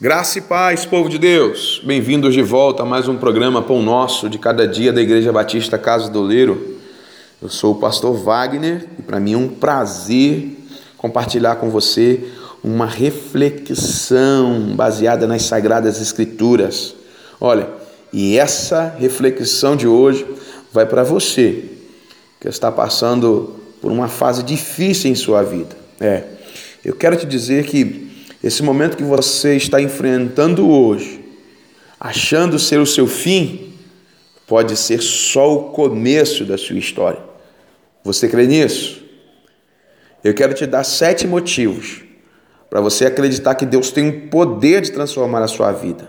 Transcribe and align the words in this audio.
Graça 0.00 0.38
e 0.38 0.42
paz, 0.42 0.86
povo 0.86 1.08
de 1.08 1.18
Deus. 1.18 1.82
Bem-vindos 1.84 2.32
de 2.32 2.40
volta 2.40 2.84
a 2.84 2.86
mais 2.86 3.08
um 3.08 3.16
programa 3.16 3.60
Pão 3.60 3.82
Nosso 3.82 4.30
de 4.30 4.38
cada 4.38 4.64
dia 4.64 4.92
da 4.92 5.02
Igreja 5.02 5.32
Batista 5.32 5.76
Casa 5.76 6.08
do 6.08 6.20
Oleiro. 6.20 6.76
Eu 7.42 7.48
sou 7.48 7.72
o 7.72 7.80
pastor 7.80 8.14
Wagner 8.16 8.86
e 8.96 9.02
para 9.02 9.18
mim 9.18 9.32
é 9.32 9.36
um 9.36 9.48
prazer 9.48 10.56
compartilhar 10.96 11.56
com 11.56 11.68
você 11.68 12.30
uma 12.62 12.86
reflexão 12.86 14.72
baseada 14.76 15.26
nas 15.26 15.42
sagradas 15.42 16.00
escrituras. 16.00 16.94
Olha, 17.40 17.68
e 18.12 18.38
essa 18.38 18.94
reflexão 19.00 19.74
de 19.74 19.88
hoje 19.88 20.24
vai 20.72 20.86
para 20.86 21.02
você 21.02 21.64
que 22.38 22.46
está 22.46 22.70
passando 22.70 23.56
por 23.82 23.90
uma 23.90 24.06
fase 24.06 24.44
difícil 24.44 25.10
em 25.10 25.16
sua 25.16 25.42
vida. 25.42 25.76
É, 25.98 26.22
eu 26.84 26.94
quero 26.94 27.16
te 27.16 27.26
dizer 27.26 27.64
que 27.64 28.07
esse 28.42 28.62
momento 28.62 28.96
que 28.96 29.02
você 29.02 29.56
está 29.56 29.80
enfrentando 29.80 30.68
hoje, 30.68 31.24
achando 31.98 32.58
ser 32.58 32.78
o 32.78 32.86
seu 32.86 33.06
fim, 33.06 33.72
pode 34.46 34.76
ser 34.76 35.02
só 35.02 35.52
o 35.52 35.64
começo 35.70 36.44
da 36.44 36.56
sua 36.56 36.78
história. 36.78 37.20
Você 38.04 38.28
crê 38.28 38.46
nisso? 38.46 39.04
Eu 40.22 40.32
quero 40.34 40.54
te 40.54 40.66
dar 40.66 40.84
sete 40.84 41.26
motivos 41.26 42.02
para 42.70 42.80
você 42.80 43.06
acreditar 43.06 43.54
que 43.54 43.66
Deus 43.66 43.90
tem 43.90 44.08
o 44.08 44.28
poder 44.28 44.82
de 44.82 44.92
transformar 44.92 45.42
a 45.42 45.48
sua 45.48 45.72
vida, 45.72 46.08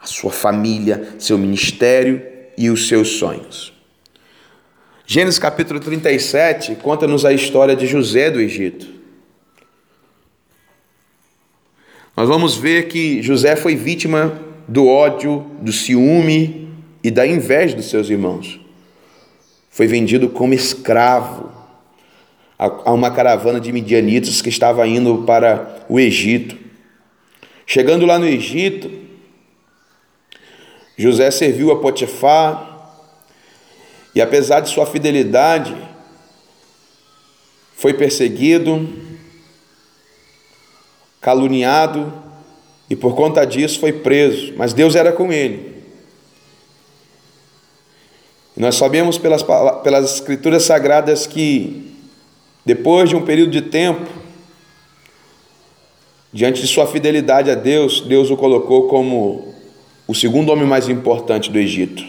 a 0.00 0.06
sua 0.06 0.30
família, 0.30 1.14
seu 1.18 1.36
ministério 1.36 2.22
e 2.56 2.70
os 2.70 2.88
seus 2.88 3.18
sonhos. 3.18 3.72
Gênesis 5.04 5.38
capítulo 5.38 5.78
37 5.78 6.76
conta-nos 6.76 7.24
a 7.24 7.32
história 7.32 7.76
de 7.76 7.86
José 7.86 8.30
do 8.30 8.40
Egito. 8.40 8.95
Nós 12.16 12.28
vamos 12.28 12.56
ver 12.56 12.88
que 12.88 13.20
José 13.22 13.56
foi 13.56 13.76
vítima 13.76 14.40
do 14.66 14.88
ódio, 14.88 15.44
do 15.60 15.70
ciúme 15.70 16.66
e 17.04 17.10
da 17.10 17.26
inveja 17.26 17.76
dos 17.76 17.90
seus 17.90 18.08
irmãos. 18.08 18.58
Foi 19.68 19.86
vendido 19.86 20.30
como 20.30 20.54
escravo 20.54 21.52
a 22.58 22.90
uma 22.90 23.10
caravana 23.10 23.60
de 23.60 23.70
midianitas 23.70 24.40
que 24.40 24.48
estava 24.48 24.86
indo 24.88 25.24
para 25.26 25.84
o 25.90 26.00
Egito. 26.00 26.56
Chegando 27.66 28.06
lá 28.06 28.18
no 28.18 28.26
Egito, 28.26 28.90
José 30.96 31.30
serviu 31.30 31.70
a 31.70 31.78
Potifar 31.78 32.94
e, 34.14 34.22
apesar 34.22 34.60
de 34.60 34.70
sua 34.70 34.86
fidelidade, 34.86 35.76
foi 37.76 37.92
perseguido, 37.92 38.88
caluniado 41.26 42.12
e 42.88 42.94
por 42.94 43.16
conta 43.16 43.44
disso 43.44 43.80
foi 43.80 43.92
preso, 43.92 44.54
mas 44.56 44.72
Deus 44.72 44.94
era 44.94 45.10
com 45.10 45.32
ele. 45.32 45.74
E 48.56 48.60
nós 48.60 48.76
sabemos 48.76 49.18
pelas, 49.18 49.42
pelas 49.82 50.14
Escrituras 50.14 50.62
Sagradas 50.62 51.26
que, 51.26 51.92
depois 52.64 53.08
de 53.08 53.16
um 53.16 53.22
período 53.22 53.50
de 53.50 53.62
tempo, 53.62 54.06
diante 56.32 56.60
de 56.60 56.68
sua 56.68 56.86
fidelidade 56.86 57.50
a 57.50 57.56
Deus, 57.56 58.02
Deus 58.02 58.30
o 58.30 58.36
colocou 58.36 58.86
como 58.86 59.52
o 60.06 60.14
segundo 60.14 60.52
homem 60.52 60.64
mais 60.64 60.88
importante 60.88 61.50
do 61.50 61.58
Egito. 61.58 62.04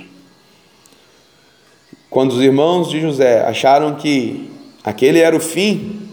Quando 2.07 2.33
os 2.33 2.41
irmãos 2.43 2.91
de 2.91 3.01
José 3.01 3.43
acharam 3.47 3.95
que 3.95 4.47
aquele 4.83 5.17
era 5.17 5.35
o 5.35 5.39
fim, 5.39 6.07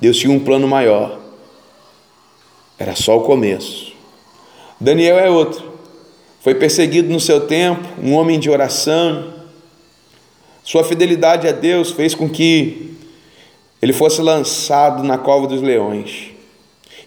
Deus 0.00 0.16
tinha 0.18 0.32
um 0.32 0.40
plano 0.40 0.66
maior. 0.66 1.27
Era 2.78 2.94
só 2.94 3.18
o 3.18 3.22
começo. 3.22 3.92
Daniel 4.80 5.18
é 5.18 5.28
outro. 5.28 5.72
Foi 6.40 6.54
perseguido 6.54 7.12
no 7.12 7.18
seu 7.18 7.46
tempo, 7.46 7.86
um 8.02 8.14
homem 8.14 8.38
de 8.38 8.48
oração. 8.48 9.34
Sua 10.62 10.84
fidelidade 10.84 11.48
a 11.48 11.52
Deus 11.52 11.90
fez 11.90 12.14
com 12.14 12.28
que 12.28 12.96
ele 13.82 13.92
fosse 13.92 14.20
lançado 14.20 15.02
na 15.02 15.18
cova 15.18 15.46
dos 15.46 15.60
leões. 15.60 16.30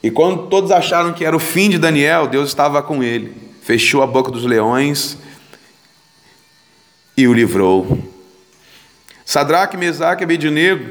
E 0.04 0.10
quando 0.10 0.48
todos 0.48 0.72
acharam 0.72 1.14
que 1.14 1.24
era 1.24 1.36
o 1.36 1.40
fim 1.40 1.70
de 1.70 1.78
Daniel, 1.78 2.28
Deus 2.28 2.50
estava 2.50 2.82
com 2.82 3.04
ele. 3.04 3.34
Fechou 3.62 4.02
a 4.02 4.08
boca 4.08 4.32
dos 4.32 4.44
leões 4.44 5.18
e 7.16 7.28
o 7.28 7.34
livrou. 7.34 8.00
Sadraque, 9.24 9.78
Mesaque 9.78 10.24
e 10.24 10.26
Abednego, 10.26 10.90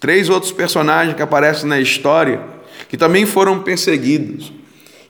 três 0.00 0.28
outros 0.28 0.52
personagens 0.52 1.16
que 1.16 1.22
aparecem 1.22 1.68
na 1.68 1.80
história, 1.80 2.40
que 2.88 2.96
também 2.96 3.26
foram 3.26 3.62
perseguidos, 3.62 4.52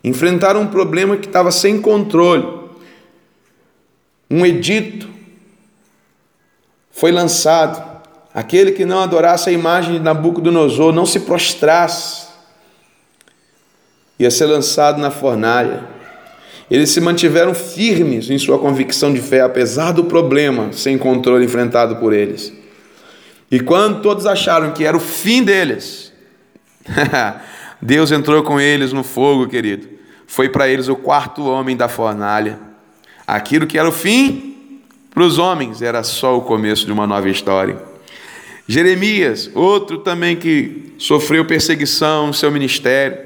enfrentaram 0.02 0.62
um 0.62 0.66
problema 0.66 1.16
que 1.16 1.26
estava 1.26 1.50
sem 1.50 1.80
controle. 1.80 2.46
Um 4.30 4.44
edito 4.44 5.08
foi 6.90 7.12
lançado. 7.12 7.98
Aquele 8.34 8.72
que 8.72 8.84
não 8.84 9.00
adorasse 9.00 9.48
a 9.48 9.52
imagem 9.52 9.94
de 9.94 10.00
Nabucodonosor, 10.00 10.92
não 10.92 11.06
se 11.06 11.20
prostrasse, 11.20 12.28
ia 14.18 14.30
ser 14.30 14.46
lançado 14.46 15.00
na 15.00 15.10
fornalha. 15.10 15.84
Eles 16.70 16.90
se 16.90 17.00
mantiveram 17.00 17.54
firmes 17.54 18.28
em 18.28 18.38
sua 18.38 18.58
convicção 18.58 19.12
de 19.12 19.20
fé, 19.20 19.40
apesar 19.40 19.92
do 19.92 20.04
problema 20.04 20.72
sem 20.72 20.98
controle 20.98 21.44
enfrentado 21.44 21.96
por 21.96 22.12
eles. 22.12 22.52
E 23.50 23.58
quando 23.60 24.02
todos 24.02 24.26
acharam 24.26 24.72
que 24.72 24.84
era 24.84 24.96
o 24.96 25.00
fim 25.00 25.42
deles, 25.42 26.07
Deus 27.80 28.10
entrou 28.10 28.42
com 28.42 28.60
eles 28.60 28.92
no 28.92 29.04
fogo, 29.04 29.46
querido. 29.46 29.88
Foi 30.26 30.48
para 30.48 30.68
eles 30.68 30.88
o 30.88 30.96
quarto 30.96 31.46
homem 31.46 31.76
da 31.76 31.88
fornalha. 31.88 32.58
Aquilo 33.26 33.66
que 33.66 33.78
era 33.78 33.88
o 33.88 33.92
fim, 33.92 34.80
para 35.10 35.22
os 35.22 35.38
homens, 35.38 35.82
era 35.82 36.02
só 36.02 36.36
o 36.36 36.42
começo 36.42 36.86
de 36.86 36.92
uma 36.92 37.06
nova 37.06 37.28
história. 37.28 37.76
Jeremias, 38.66 39.50
outro 39.54 39.98
também 39.98 40.36
que 40.36 40.94
sofreu 40.98 41.44
perseguição 41.44 42.28
no 42.28 42.34
seu 42.34 42.50
ministério, 42.50 43.18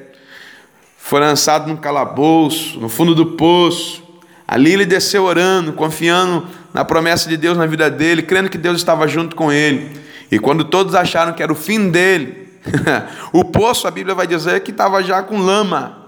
foi 0.96 1.20
lançado 1.20 1.66
num 1.66 1.76
calabouço, 1.76 2.78
no 2.78 2.88
fundo 2.88 3.14
do 3.14 3.26
poço. 3.26 4.02
Ali 4.46 4.72
ele 4.72 4.86
desceu 4.86 5.24
orando, 5.24 5.72
confiando 5.72 6.46
na 6.72 6.84
promessa 6.84 7.28
de 7.28 7.36
Deus 7.36 7.56
na 7.58 7.66
vida 7.66 7.90
dele, 7.90 8.22
crendo 8.22 8.48
que 8.48 8.56
Deus 8.56 8.76
estava 8.76 9.08
junto 9.08 9.34
com 9.34 9.50
ele. 9.50 9.90
E 10.30 10.38
quando 10.38 10.64
todos 10.64 10.94
acharam 10.94 11.32
que 11.32 11.42
era 11.42 11.52
o 11.52 11.56
fim 11.56 11.90
dele, 11.90 12.41
o 13.32 13.44
poço, 13.44 13.86
a 13.86 13.90
Bíblia 13.90 14.14
vai 14.14 14.26
dizer 14.26 14.60
que 14.60 14.70
estava 14.70 15.02
já 15.02 15.22
com 15.22 15.38
lama. 15.38 15.98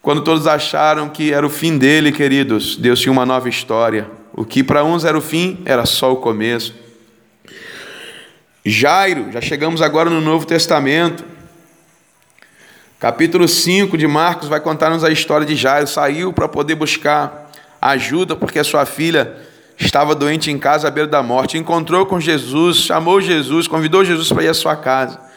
Quando 0.00 0.22
todos 0.22 0.46
acharam 0.46 1.08
que 1.08 1.32
era 1.32 1.46
o 1.46 1.50
fim 1.50 1.76
dele, 1.76 2.12
queridos, 2.12 2.76
Deus 2.76 3.00
tinha 3.00 3.12
uma 3.12 3.26
nova 3.26 3.48
história. 3.48 4.08
O 4.32 4.44
que 4.44 4.62
para 4.62 4.84
uns 4.84 5.04
era 5.04 5.18
o 5.18 5.20
fim, 5.20 5.60
era 5.64 5.84
só 5.84 6.12
o 6.12 6.16
começo. 6.16 6.74
Jairo, 8.64 9.32
já 9.32 9.40
chegamos 9.40 9.82
agora 9.82 10.08
no 10.08 10.20
Novo 10.20 10.46
Testamento. 10.46 11.24
Capítulo 12.98 13.46
5 13.46 13.96
de 13.96 14.06
Marcos 14.06 14.48
vai 14.48 14.60
contar-nos 14.60 15.04
a 15.04 15.10
história 15.10 15.46
de 15.46 15.54
Jairo. 15.54 15.86
Saiu 15.86 16.32
para 16.32 16.48
poder 16.48 16.74
buscar 16.74 17.50
ajuda 17.80 18.34
porque 18.34 18.58
a 18.58 18.64
sua 18.64 18.84
filha 18.84 19.36
estava 19.78 20.14
doente 20.14 20.50
em 20.50 20.58
casa 20.58 20.88
à 20.88 20.90
beira 20.90 21.08
da 21.08 21.22
morte. 21.22 21.58
Encontrou 21.58 22.06
com 22.06 22.20
Jesus, 22.20 22.78
chamou 22.78 23.20
Jesus, 23.20 23.68
convidou 23.68 24.04
Jesus 24.04 24.32
para 24.32 24.44
ir 24.44 24.48
à 24.48 24.54
sua 24.54 24.76
casa. 24.76 25.27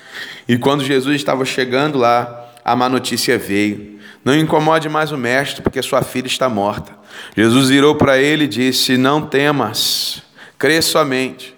E 0.51 0.57
quando 0.57 0.83
Jesus 0.83 1.15
estava 1.15 1.45
chegando 1.45 1.97
lá, 1.97 2.51
a 2.65 2.75
má 2.75 2.89
notícia 2.89 3.37
veio. 3.37 3.97
Não 4.21 4.35
incomode 4.35 4.89
mais 4.89 5.13
o 5.13 5.17
mestre, 5.17 5.61
porque 5.61 5.81
sua 5.81 6.01
filha 6.01 6.27
está 6.27 6.49
morta. 6.49 6.91
Jesus 7.37 7.69
virou 7.69 7.95
para 7.95 8.17
ele 8.17 8.43
e 8.43 8.47
disse: 8.49 8.97
Não 8.97 9.21
temas, 9.21 10.21
crê 10.59 10.81
somente. 10.81 11.55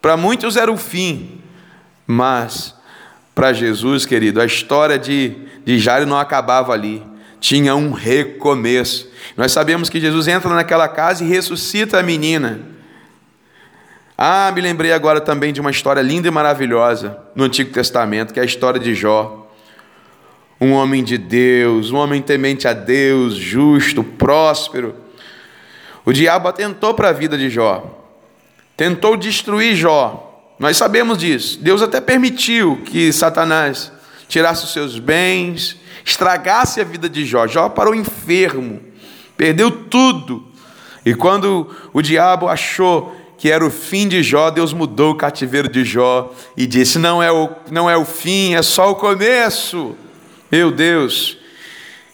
Para 0.00 0.16
muitos 0.16 0.56
era 0.56 0.72
o 0.72 0.76
fim, 0.76 1.40
mas 2.04 2.74
para 3.32 3.52
Jesus, 3.52 4.04
querido, 4.04 4.40
a 4.40 4.44
história 4.44 4.98
de, 4.98 5.36
de 5.64 5.78
Jairo 5.78 6.04
não 6.04 6.18
acabava 6.18 6.72
ali, 6.72 7.00
tinha 7.38 7.76
um 7.76 7.92
recomeço. 7.92 9.08
Nós 9.36 9.52
sabemos 9.52 9.88
que 9.88 10.00
Jesus 10.00 10.26
entra 10.26 10.52
naquela 10.52 10.88
casa 10.88 11.22
e 11.22 11.28
ressuscita 11.28 12.00
a 12.00 12.02
menina. 12.02 12.71
Ah, 14.24 14.52
me 14.54 14.60
lembrei 14.60 14.92
agora 14.92 15.20
também 15.20 15.52
de 15.52 15.60
uma 15.60 15.72
história 15.72 16.00
linda 16.00 16.28
e 16.28 16.30
maravilhosa 16.30 17.18
no 17.34 17.42
Antigo 17.42 17.72
Testamento, 17.72 18.32
que 18.32 18.38
é 18.38 18.44
a 18.44 18.46
história 18.46 18.78
de 18.78 18.94
Jó. 18.94 19.50
Um 20.60 20.70
homem 20.74 21.02
de 21.02 21.18
Deus, 21.18 21.90
um 21.90 21.96
homem 21.96 22.22
temente 22.22 22.68
a 22.68 22.72
Deus, 22.72 23.34
justo, 23.34 24.04
próspero. 24.04 24.94
O 26.04 26.12
diabo 26.12 26.46
atentou 26.46 26.94
para 26.94 27.08
a 27.08 27.12
vida 27.12 27.36
de 27.36 27.50
Jó, 27.50 27.84
tentou 28.76 29.16
destruir 29.16 29.74
Jó. 29.74 30.54
Nós 30.56 30.76
sabemos 30.76 31.18
disso. 31.18 31.58
Deus 31.60 31.82
até 31.82 32.00
permitiu 32.00 32.80
que 32.84 33.12
Satanás 33.12 33.90
tirasse 34.28 34.62
os 34.62 34.72
seus 34.72 35.00
bens, 35.00 35.80
estragasse 36.04 36.80
a 36.80 36.84
vida 36.84 37.08
de 37.08 37.26
Jó. 37.26 37.48
Jó 37.48 37.68
parou 37.68 37.92
enfermo, 37.92 38.80
perdeu 39.36 39.68
tudo. 39.68 40.46
E 41.04 41.12
quando 41.12 41.68
o 41.92 42.00
diabo 42.00 42.46
achou 42.46 43.20
que 43.42 43.50
era 43.50 43.66
o 43.66 43.70
fim 43.70 44.06
de 44.06 44.22
Jó, 44.22 44.50
Deus 44.50 44.72
mudou 44.72 45.10
o 45.10 45.16
cativeiro 45.16 45.68
de 45.68 45.84
Jó 45.84 46.32
e 46.56 46.64
disse: 46.64 46.96
não 46.96 47.20
é 47.20 47.32
o, 47.32 47.50
não 47.72 47.90
é 47.90 47.96
o 47.96 48.04
fim, 48.04 48.54
é 48.54 48.62
só 48.62 48.92
o 48.92 48.94
começo. 48.94 49.96
Meu 50.48 50.70
Deus. 50.70 51.36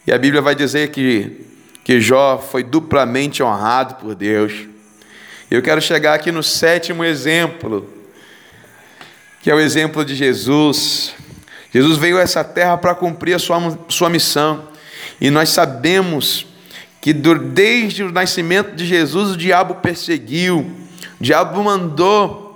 E 0.07 0.11
a 0.11 0.17
Bíblia 0.17 0.41
vai 0.41 0.55
dizer 0.55 0.89
que, 0.89 1.45
que 1.85 2.01
Jó 2.01 2.39
foi 2.39 2.65
duplamente 2.65 3.43
honrado 3.43 3.97
por 3.97 4.15
Deus. 4.15 4.55
Eu 5.51 5.61
quero 5.61 5.83
chegar 5.83 6.15
aqui 6.15 6.33
no 6.33 6.43
sétimo 6.43 7.05
exemplo, 7.05 7.87
que 9.43 9.51
é 9.51 9.55
o 9.55 9.61
exemplo 9.61 10.07
de 10.07 10.15
Jesus. 10.15 11.15
Jesus 11.71 11.99
veio 11.99 12.17
a 12.17 12.23
essa 12.23 12.43
terra 12.43 12.79
para 12.79 12.95
cumprir 12.95 13.35
a 13.35 13.39
sua, 13.39 13.79
sua 13.91 14.09
missão. 14.09 14.67
E 15.21 15.29
nós 15.29 15.51
sabemos 15.51 16.47
que 17.03 17.13
desde 17.13 18.03
o 18.03 18.11
nascimento 18.11 18.75
de 18.75 18.87
Jesus 18.87 19.33
o 19.33 19.37
diabo 19.37 19.75
perseguiu, 19.75 20.88
o 21.21 21.23
diabo 21.23 21.63
mandou 21.63 22.49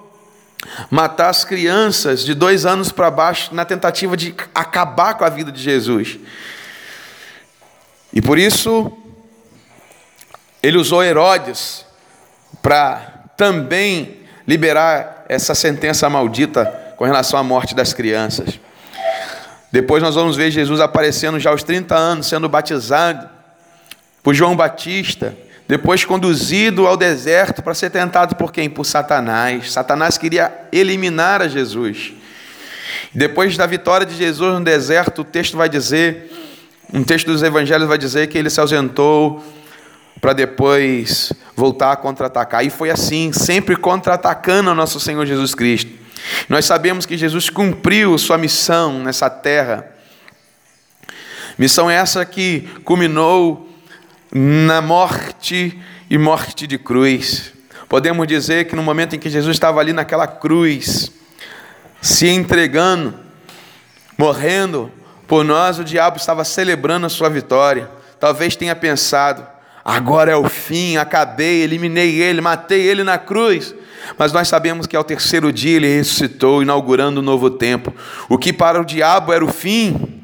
matar 0.90 1.28
as 1.28 1.44
crianças 1.44 2.24
de 2.24 2.34
dois 2.34 2.64
anos 2.64 2.92
para 2.92 3.10
baixo 3.10 3.54
na 3.54 3.64
tentativa 3.64 4.16
de 4.16 4.34
acabar 4.54 5.14
com 5.14 5.24
a 5.24 5.28
vida 5.28 5.50
de 5.50 5.60
Jesus. 5.60 6.18
E 8.12 8.20
por 8.22 8.38
isso 8.38 8.92
ele 10.62 10.78
usou 10.78 11.02
Herodes 11.02 11.84
para 12.62 13.24
também 13.36 14.20
liberar 14.46 15.24
essa 15.28 15.54
sentença 15.54 16.08
maldita 16.08 16.66
com 16.96 17.04
relação 17.04 17.38
à 17.38 17.42
morte 17.42 17.74
das 17.74 17.92
crianças. 17.92 18.60
Depois 19.72 20.02
nós 20.02 20.14
vamos 20.14 20.36
ver 20.36 20.50
Jesus 20.50 20.80
aparecendo 20.80 21.40
já 21.40 21.50
aos 21.50 21.62
30 21.62 21.96
anos, 21.96 22.26
sendo 22.26 22.48
batizado 22.48 23.28
por 24.22 24.34
João 24.34 24.54
Batista, 24.54 25.34
depois 25.72 26.04
conduzido 26.04 26.86
ao 26.86 26.98
deserto 26.98 27.62
para 27.62 27.72
ser 27.72 27.88
tentado 27.88 28.36
por 28.36 28.52
quem? 28.52 28.68
Por 28.68 28.84
Satanás. 28.84 29.72
Satanás 29.72 30.18
queria 30.18 30.52
eliminar 30.70 31.40
a 31.40 31.48
Jesus. 31.48 32.12
Depois 33.14 33.56
da 33.56 33.64
vitória 33.64 34.04
de 34.06 34.14
Jesus 34.14 34.52
no 34.52 34.62
deserto, 34.62 35.22
o 35.22 35.24
texto 35.24 35.56
vai 35.56 35.70
dizer, 35.70 36.30
um 36.92 37.02
texto 37.02 37.28
dos 37.28 37.42
evangelhos 37.42 37.88
vai 37.88 37.96
dizer 37.96 38.26
que 38.26 38.36
ele 38.36 38.50
se 38.50 38.60
ausentou 38.60 39.42
para 40.20 40.34
depois 40.34 41.32
voltar 41.56 41.92
a 41.92 41.96
contra-atacar. 41.96 42.62
E 42.66 42.68
foi 42.68 42.90
assim, 42.90 43.32
sempre 43.32 43.74
contra-atacando 43.74 44.72
o 44.72 44.74
nosso 44.74 45.00
Senhor 45.00 45.24
Jesus 45.24 45.54
Cristo. 45.54 45.90
Nós 46.50 46.66
sabemos 46.66 47.06
que 47.06 47.16
Jesus 47.16 47.48
cumpriu 47.48 48.18
sua 48.18 48.36
missão 48.36 49.02
nessa 49.02 49.30
terra. 49.30 49.86
Missão 51.56 51.90
essa 51.90 52.26
que 52.26 52.68
culminou 52.84 53.71
na 54.34 54.80
morte 54.80 55.78
e 56.08 56.16
morte 56.16 56.66
de 56.66 56.78
cruz. 56.78 57.52
Podemos 57.88 58.26
dizer 58.26 58.64
que 58.64 58.74
no 58.74 58.82
momento 58.82 59.14
em 59.14 59.18
que 59.18 59.28
Jesus 59.28 59.54
estava 59.56 59.78
ali 59.78 59.92
naquela 59.92 60.26
cruz, 60.26 61.12
se 62.00 62.28
entregando, 62.28 63.14
morrendo 64.16 64.90
por 65.28 65.44
nós, 65.44 65.78
o 65.78 65.84
diabo 65.84 66.16
estava 66.16 66.44
celebrando 66.44 67.04
a 67.04 67.10
sua 67.10 67.28
vitória. 67.28 67.90
Talvez 68.18 68.56
tenha 68.56 68.74
pensado: 68.74 69.46
agora 69.84 70.32
é 70.32 70.36
o 70.36 70.48
fim, 70.48 70.96
acabei, 70.96 71.60
eliminei 71.60 72.20
ele, 72.20 72.40
matei 72.40 72.80
ele 72.80 73.04
na 73.04 73.18
cruz. 73.18 73.74
Mas 74.18 74.32
nós 74.32 74.48
sabemos 74.48 74.86
que 74.86 74.96
ao 74.96 75.04
terceiro 75.04 75.52
dia 75.52 75.76
ele 75.76 75.96
ressuscitou, 75.96 76.62
inaugurando 76.62 77.20
um 77.20 77.24
novo 77.24 77.50
tempo. 77.50 77.94
O 78.28 78.36
que 78.38 78.52
para 78.52 78.80
o 78.80 78.84
diabo 78.84 79.32
era 79.32 79.44
o 79.44 79.52
fim, 79.52 80.21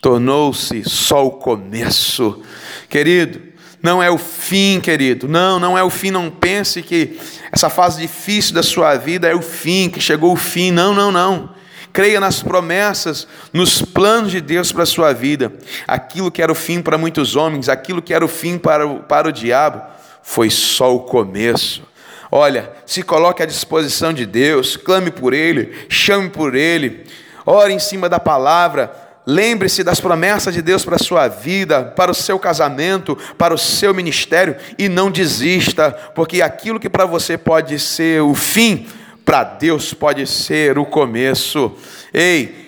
tornou-se 0.00 0.88
só 0.88 1.26
o 1.26 1.32
começo. 1.32 2.42
Querido, 2.88 3.40
não 3.82 4.02
é 4.02 4.10
o 4.10 4.18
fim, 4.18 4.80
querido. 4.80 5.28
Não, 5.28 5.58
não 5.58 5.76
é 5.76 5.82
o 5.82 5.90
fim. 5.90 6.10
Não 6.10 6.30
pense 6.30 6.82
que 6.82 7.18
essa 7.52 7.70
fase 7.70 8.00
difícil 8.00 8.54
da 8.54 8.62
sua 8.62 8.96
vida 8.96 9.28
é 9.28 9.34
o 9.34 9.42
fim, 9.42 9.88
que 9.88 10.00
chegou 10.00 10.32
o 10.32 10.36
fim. 10.36 10.70
Não, 10.70 10.94
não, 10.94 11.12
não. 11.12 11.56
Creia 11.92 12.20
nas 12.20 12.42
promessas, 12.42 13.26
nos 13.52 13.82
planos 13.82 14.30
de 14.30 14.40
Deus 14.40 14.70
para 14.70 14.82
a 14.82 14.86
sua 14.86 15.12
vida. 15.12 15.52
Aquilo 15.86 16.30
que 16.30 16.42
era 16.42 16.52
o 16.52 16.54
fim 16.54 16.82
para 16.82 16.98
muitos 16.98 17.34
homens, 17.34 17.68
aquilo 17.68 18.02
que 18.02 18.14
era 18.14 18.24
o 18.24 18.28
fim 18.28 18.58
para 18.58 18.86
o, 18.86 19.00
para 19.00 19.28
o 19.28 19.32
diabo, 19.32 19.82
foi 20.22 20.50
só 20.50 20.94
o 20.94 21.00
começo. 21.00 21.82
Olha, 22.30 22.70
se 22.84 23.02
coloque 23.02 23.42
à 23.42 23.46
disposição 23.46 24.12
de 24.12 24.26
Deus, 24.26 24.76
clame 24.76 25.10
por 25.10 25.32
Ele, 25.32 25.74
chame 25.88 26.28
por 26.28 26.54
Ele, 26.54 27.06
ore 27.46 27.72
em 27.72 27.78
cima 27.78 28.06
da 28.06 28.20
palavra, 28.20 29.07
Lembre-se 29.30 29.84
das 29.84 30.00
promessas 30.00 30.54
de 30.54 30.62
Deus 30.62 30.86
para 30.86 30.96
a 30.96 30.98
sua 30.98 31.28
vida, 31.28 31.84
para 31.84 32.10
o 32.10 32.14
seu 32.14 32.38
casamento, 32.38 33.14
para 33.36 33.52
o 33.52 33.58
seu 33.58 33.92
ministério 33.92 34.56
e 34.78 34.88
não 34.88 35.10
desista, 35.10 35.90
porque 36.14 36.40
aquilo 36.40 36.80
que 36.80 36.88
para 36.88 37.04
você 37.04 37.36
pode 37.36 37.78
ser 37.78 38.22
o 38.22 38.34
fim, 38.34 38.86
para 39.26 39.44
Deus 39.44 39.92
pode 39.92 40.26
ser 40.26 40.78
o 40.78 40.86
começo. 40.86 41.76
Ei, 42.10 42.67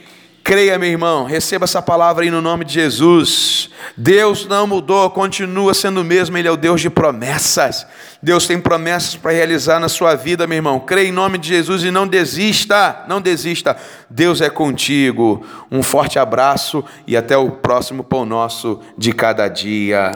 Creia, 0.51 0.77
meu 0.81 0.89
irmão, 0.89 1.27
receba 1.27 1.63
essa 1.63 1.81
palavra 1.81 2.25
aí 2.25 2.31
no 2.31 2.43
nome 2.43 2.65
de 2.65 2.73
Jesus. 2.73 3.71
Deus 3.97 4.49
não 4.49 4.67
mudou, 4.67 5.09
continua 5.09 5.73
sendo 5.73 6.01
o 6.01 6.05
mesmo, 6.05 6.37
Ele 6.37 6.49
é 6.49 6.51
o 6.51 6.57
Deus 6.57 6.81
de 6.81 6.91
promessas. 6.91 7.87
Deus 8.21 8.49
tem 8.49 8.61
promessas 8.61 9.15
para 9.15 9.31
realizar 9.31 9.79
na 9.79 9.89
sua 9.89 10.17
vida, 10.17 10.49
meu 10.49 10.57
irmão. 10.57 10.81
Creia 10.81 11.07
em 11.07 11.13
nome 11.13 11.39
de 11.39 11.47
Jesus 11.47 11.85
e 11.85 11.93
não 11.93 12.05
desista, 12.05 13.05
não 13.07 13.21
desista. 13.21 13.77
Deus 14.11 14.41
é 14.41 14.51
contigo. 14.51 15.47
Um 15.71 15.85
forte 15.85 16.19
abraço 16.19 16.85
e 17.07 17.17
até 17.17 17.37
o 17.37 17.53
próximo 17.53 18.03
pão 18.03 18.27
nosso 18.27 18.81
de 18.99 19.13
cada 19.13 19.47
dia. 19.47 20.11